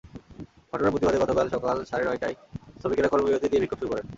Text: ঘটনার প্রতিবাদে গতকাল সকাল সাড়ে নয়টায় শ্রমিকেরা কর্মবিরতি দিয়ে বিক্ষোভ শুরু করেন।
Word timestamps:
ঘটনার 0.71 0.93
প্রতিবাদে 0.93 1.21
গতকাল 1.23 1.47
সকাল 1.55 1.77
সাড়ে 1.89 2.05
নয়টায় 2.07 2.35
শ্রমিকেরা 2.79 3.11
কর্মবিরতি 3.11 3.47
দিয়ে 3.49 3.61
বিক্ষোভ 3.63 3.79
শুরু 3.79 3.91
করেন। 3.91 4.05